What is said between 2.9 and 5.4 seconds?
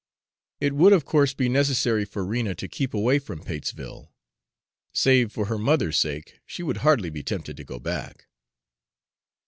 away from Patesville; save